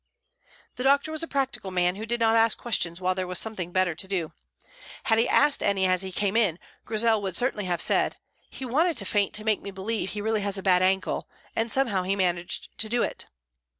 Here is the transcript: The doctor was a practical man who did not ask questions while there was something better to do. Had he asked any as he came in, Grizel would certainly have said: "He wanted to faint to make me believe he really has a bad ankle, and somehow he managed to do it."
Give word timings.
The 0.77 0.83
doctor 0.83 1.11
was 1.11 1.21
a 1.21 1.27
practical 1.27 1.69
man 1.69 1.95
who 1.95 2.07
did 2.07 2.19
not 2.19 2.35
ask 2.35 2.57
questions 2.57 2.99
while 2.99 3.13
there 3.13 3.27
was 3.27 3.37
something 3.37 3.71
better 3.71 3.93
to 3.93 4.07
do. 4.07 4.33
Had 5.03 5.19
he 5.19 5.29
asked 5.29 5.61
any 5.61 5.85
as 5.85 6.01
he 6.01 6.11
came 6.11 6.35
in, 6.35 6.57
Grizel 6.85 7.21
would 7.21 7.35
certainly 7.35 7.65
have 7.65 7.83
said: 7.83 8.17
"He 8.49 8.65
wanted 8.65 8.97
to 8.97 9.05
faint 9.05 9.35
to 9.35 9.43
make 9.45 9.61
me 9.61 9.69
believe 9.69 10.09
he 10.09 10.21
really 10.21 10.41
has 10.41 10.57
a 10.57 10.63
bad 10.63 10.81
ankle, 10.81 11.29
and 11.55 11.71
somehow 11.71 12.01
he 12.01 12.15
managed 12.15 12.75
to 12.79 12.89
do 12.89 13.03
it." 13.03 13.27